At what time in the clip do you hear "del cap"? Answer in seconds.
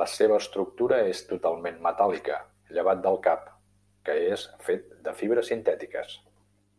3.08-3.48